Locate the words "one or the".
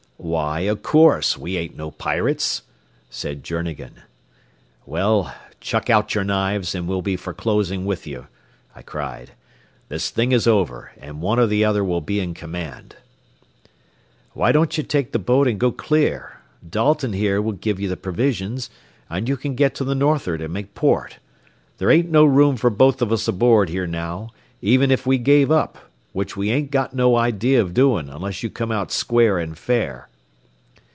11.23-11.65